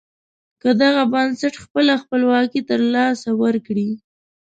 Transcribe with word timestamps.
که 0.61 0.69
دغه 0.81 1.03
بنسټ 1.13 1.53
خپله 1.63 1.93
خپلواکي 2.03 2.59
له 2.69 2.77
لاسه 2.95 3.29
ورکړي. 3.41 3.89